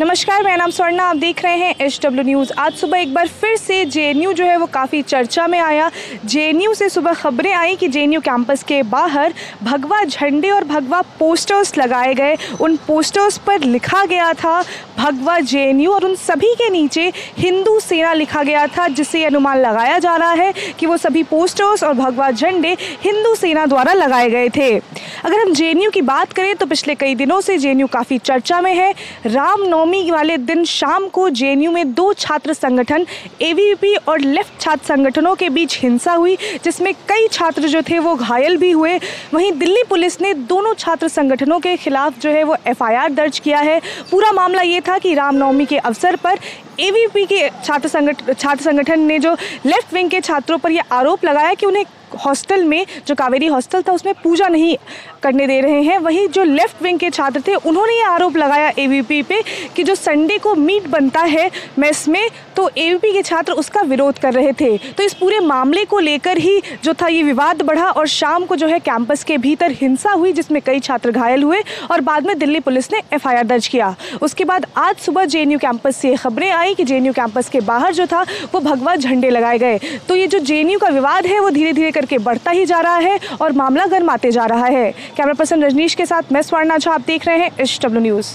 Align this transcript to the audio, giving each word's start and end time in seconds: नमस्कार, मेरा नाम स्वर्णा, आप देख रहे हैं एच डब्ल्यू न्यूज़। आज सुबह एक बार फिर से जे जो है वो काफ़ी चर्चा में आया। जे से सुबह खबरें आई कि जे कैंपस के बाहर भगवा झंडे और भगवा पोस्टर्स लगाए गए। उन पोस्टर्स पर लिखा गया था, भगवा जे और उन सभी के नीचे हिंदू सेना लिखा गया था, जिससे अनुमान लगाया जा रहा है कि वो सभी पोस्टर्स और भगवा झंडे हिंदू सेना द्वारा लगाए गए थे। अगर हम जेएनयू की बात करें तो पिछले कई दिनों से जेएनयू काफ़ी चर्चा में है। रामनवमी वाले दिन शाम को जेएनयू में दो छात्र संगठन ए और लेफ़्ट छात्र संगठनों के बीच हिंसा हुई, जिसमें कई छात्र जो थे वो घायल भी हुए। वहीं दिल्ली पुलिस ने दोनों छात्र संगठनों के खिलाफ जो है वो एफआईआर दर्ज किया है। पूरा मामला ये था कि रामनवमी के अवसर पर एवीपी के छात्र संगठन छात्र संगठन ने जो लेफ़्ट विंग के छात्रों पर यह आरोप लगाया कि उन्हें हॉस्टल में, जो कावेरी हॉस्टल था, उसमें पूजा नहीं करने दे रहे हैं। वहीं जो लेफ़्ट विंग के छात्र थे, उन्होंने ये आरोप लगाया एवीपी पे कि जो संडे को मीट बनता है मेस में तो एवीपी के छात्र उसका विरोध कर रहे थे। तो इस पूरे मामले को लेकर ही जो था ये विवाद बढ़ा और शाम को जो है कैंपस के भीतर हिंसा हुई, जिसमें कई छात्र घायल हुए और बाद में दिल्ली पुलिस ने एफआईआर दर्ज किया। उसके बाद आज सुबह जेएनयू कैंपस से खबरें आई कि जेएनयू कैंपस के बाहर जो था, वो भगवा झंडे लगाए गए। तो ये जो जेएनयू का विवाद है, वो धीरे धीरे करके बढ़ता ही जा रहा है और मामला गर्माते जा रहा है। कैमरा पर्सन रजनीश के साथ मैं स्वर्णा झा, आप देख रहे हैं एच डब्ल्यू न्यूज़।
नमस्कार, 0.00 0.42
मेरा 0.42 0.56
नाम 0.56 0.70
स्वर्णा, 0.70 1.04
आप 1.04 1.16
देख 1.16 1.42
रहे 1.44 1.56
हैं 1.56 1.74
एच 1.80 1.98
डब्ल्यू 2.02 2.22
न्यूज़। 2.24 2.52
आज 2.58 2.72
सुबह 2.74 2.98
एक 2.98 3.12
बार 3.14 3.28
फिर 3.28 3.56
से 3.56 3.84
जे 3.84 4.12
जो 4.14 4.44
है 4.44 4.56
वो 4.56 4.66
काफ़ी 4.66 5.00
चर्चा 5.02 5.46
में 5.46 5.58
आया। 5.58 5.90
जे 6.24 6.74
से 6.74 6.88
सुबह 6.88 7.12
खबरें 7.12 7.52
आई 7.52 7.76
कि 7.76 7.88
जे 7.88 8.06
कैंपस 8.06 8.62
के 8.62 8.82
बाहर 8.82 9.34
भगवा 9.62 10.02
झंडे 10.04 10.50
और 10.50 10.64
भगवा 10.64 11.00
पोस्टर्स 11.18 11.76
लगाए 11.78 12.12
गए। 12.14 12.36
उन 12.60 12.76
पोस्टर्स 12.76 13.38
पर 13.38 13.60
लिखा 13.60 14.04
गया 14.04 14.32
था, 14.32 14.62
भगवा 14.98 15.38
जे 15.40 15.86
और 15.86 16.04
उन 16.04 16.14
सभी 16.16 16.54
के 16.54 16.68
नीचे 16.70 17.12
हिंदू 17.38 17.78
सेना 17.80 18.12
लिखा 18.12 18.42
गया 18.42 18.66
था, 18.66 18.88
जिससे 18.88 19.24
अनुमान 19.24 19.58
लगाया 19.58 19.98
जा 19.98 20.16
रहा 20.16 20.32
है 20.32 20.52
कि 20.78 20.86
वो 20.86 20.96
सभी 20.96 21.22
पोस्टर्स 21.22 21.84
और 21.84 21.94
भगवा 21.94 22.30
झंडे 22.30 22.76
हिंदू 23.04 23.34
सेना 23.34 23.66
द्वारा 23.66 23.92
लगाए 23.94 24.28
गए 24.30 24.48
थे। 24.48 24.78
अगर 25.26 25.40
हम 25.40 25.52
जेएनयू 25.52 25.90
की 25.90 26.00
बात 26.02 26.32
करें 26.32 26.54
तो 26.56 26.66
पिछले 26.66 26.94
कई 26.94 27.14
दिनों 27.14 27.40
से 27.40 27.56
जेएनयू 27.58 27.86
काफ़ी 27.86 28.18
चर्चा 28.18 28.60
में 28.60 28.72
है। 28.74 28.92
रामनवमी 29.26 30.10
वाले 30.10 30.36
दिन 30.38 30.64
शाम 30.64 31.08
को 31.08 31.28
जेएनयू 31.30 31.70
में 31.72 31.92
दो 31.94 32.12
छात्र 32.14 32.52
संगठन 32.52 33.06
ए 33.42 33.96
और 34.08 34.20
लेफ़्ट 34.20 34.60
छात्र 34.60 34.86
संगठनों 34.86 35.34
के 35.34 35.48
बीच 35.48 35.78
हिंसा 35.78 36.12
हुई, 36.12 36.36
जिसमें 36.64 36.92
कई 37.08 37.26
छात्र 37.28 37.68
जो 37.68 37.82
थे 37.82 37.98
वो 37.98 38.14
घायल 38.14 38.56
भी 38.56 38.70
हुए। 38.70 38.96
वहीं 39.34 39.50
दिल्ली 39.54 39.82
पुलिस 39.88 40.20
ने 40.20 40.32
दोनों 40.46 40.74
छात्र 40.74 41.08
संगठनों 41.08 41.58
के 41.60 41.76
खिलाफ 41.76 42.20
जो 42.20 42.30
है 42.30 42.44
वो 42.44 42.56
एफआईआर 42.66 43.12
दर्ज 43.14 43.38
किया 43.38 43.60
है। 43.60 43.80
पूरा 44.10 44.32
मामला 44.32 44.62
ये 44.62 44.80
था 44.80 44.98
कि 44.98 45.14
रामनवमी 45.14 45.66
के 45.66 45.78
अवसर 45.80 46.16
पर 46.16 46.38
एवीपी 46.80 47.26
के 47.26 47.48
छात्र 47.64 47.88
संगठन 47.88 48.32
छात्र 48.32 48.62
संगठन 48.62 49.00
ने 49.00 49.18
जो 49.18 49.36
लेफ़्ट 49.66 49.94
विंग 49.94 50.10
के 50.10 50.20
छात्रों 50.20 50.58
पर 50.58 50.70
यह 50.70 50.94
आरोप 50.94 51.24
लगाया 51.24 51.54
कि 51.54 51.66
उन्हें 51.66 51.84
हॉस्टल 52.16 52.64
में, 52.64 52.86
जो 53.06 53.14
कावेरी 53.14 53.46
हॉस्टल 53.46 53.82
था, 53.82 53.92
उसमें 53.92 54.14
पूजा 54.14 54.48
नहीं 54.48 54.76
करने 55.22 55.46
दे 55.46 55.60
रहे 55.60 55.82
हैं। 55.82 55.98
वहीं 55.98 56.26
जो 56.28 56.44
लेफ़्ट 56.44 56.82
विंग 56.82 56.98
के 56.98 57.10
छात्र 57.10 57.40
थे, 57.46 57.54
उन्होंने 57.54 57.94
ये 57.94 58.02
आरोप 58.04 58.36
लगाया 58.36 58.72
एवीपी 58.78 59.22
पे 59.22 59.42
कि 59.76 59.82
जो 59.82 59.94
संडे 59.94 60.38
को 60.38 60.54
मीट 60.56 60.86
बनता 60.88 61.20
है 61.22 61.50
मेस 61.78 62.06
में 62.08 62.28
तो 62.56 62.68
एवीपी 62.68 63.12
के 63.12 63.22
छात्र 63.22 63.52
उसका 63.54 63.80
विरोध 63.82 64.18
कर 64.18 64.32
रहे 64.32 64.52
थे। 64.52 64.76
तो 64.78 65.02
इस 65.02 65.14
पूरे 65.14 65.40
मामले 65.40 65.84
को 65.84 65.98
लेकर 66.00 66.38
ही 66.38 66.60
जो 66.84 66.94
था 66.94 67.06
ये 67.06 67.22
विवाद 67.22 67.62
बढ़ा 67.62 67.90
और 67.90 68.06
शाम 68.08 68.44
को 68.44 68.56
जो 68.56 68.66
है 68.66 68.78
कैंपस 68.80 69.24
के 69.24 69.38
भीतर 69.38 69.70
हिंसा 69.72 70.12
हुई, 70.12 70.32
जिसमें 70.32 70.60
कई 70.62 70.80
छात्र 70.80 71.10
घायल 71.10 71.42
हुए 71.42 71.62
और 71.90 72.00
बाद 72.00 72.26
में 72.26 72.38
दिल्ली 72.38 72.60
पुलिस 72.60 72.92
ने 72.92 73.02
एफआईआर 73.12 73.46
दर्ज 73.46 73.66
किया। 73.66 73.94
उसके 74.22 74.44
बाद 74.44 74.66
आज 74.76 74.96
सुबह 74.96 75.24
जेएनयू 75.26 75.58
कैंपस 75.58 75.96
से 75.96 76.14
खबरें 76.16 76.50
आई 76.50 76.74
कि 76.74 76.84
जेएनयू 76.84 77.12
कैंपस 77.12 77.48
के 77.48 77.60
बाहर 77.62 77.94
जो 77.94 78.06
था, 78.06 78.22
वो 78.54 78.60
भगवा 78.60 78.94
झंडे 78.96 79.30
लगाए 79.30 79.58
गए। 79.58 79.78
तो 80.08 80.16
ये 80.16 80.26
जो 80.26 80.38
जेएनयू 80.40 80.78
का 80.78 80.88
विवाद 80.88 81.26
है, 81.26 81.38
वो 81.40 81.50
धीरे 81.50 81.72
धीरे 81.72 81.90
करके 82.06 82.24
बढ़ता 82.24 82.50
ही 82.50 82.64
जा 82.66 82.80
रहा 82.80 82.96
है 82.96 83.18
और 83.40 83.52
मामला 83.52 83.86
गर्माते 83.86 84.30
जा 84.30 84.46
रहा 84.46 84.66
है। 84.66 84.90
कैमरा 85.16 85.34
पर्सन 85.34 85.64
रजनीश 85.64 85.94
के 85.94 86.06
साथ 86.06 86.32
मैं 86.32 86.42
स्वर्णा 86.42 86.78
झा, 86.78 86.92
आप 86.92 87.00
देख 87.06 87.26
रहे 87.26 87.38
हैं 87.38 87.50
एच 87.60 87.78
डब्ल्यू 87.82 88.02
न्यूज़। 88.02 88.34